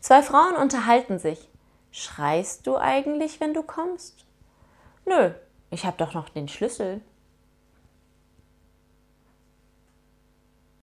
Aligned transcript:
Zwei 0.00 0.22
Frauen 0.22 0.56
unterhalten 0.56 1.18
sich. 1.18 1.48
Schreist 1.90 2.66
du 2.66 2.76
eigentlich, 2.76 3.40
wenn 3.40 3.54
du 3.54 3.62
kommst? 3.62 4.24
Nö, 5.04 5.30
ich 5.70 5.84
habe 5.84 5.96
doch 5.96 6.14
noch 6.14 6.28
den 6.28 6.48
Schlüssel. 6.48 7.00